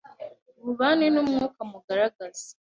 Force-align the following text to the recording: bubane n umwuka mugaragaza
bubane 0.63 1.05
n 1.13 1.17
umwuka 1.23 1.59
mugaragaza 1.71 2.47